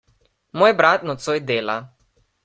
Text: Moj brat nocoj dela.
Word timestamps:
Moj 0.61 0.69
brat 0.79 1.05
nocoj 1.09 1.35
dela. 1.51 1.77